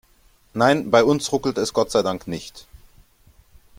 Nein, 0.55 0.89
bei 0.89 1.03
uns 1.03 1.31
ruckelt 1.31 1.59
es 1.59 1.73
Gott 1.73 1.91
sei 1.91 2.01
Dank 2.01 2.27
nicht. 2.27 2.65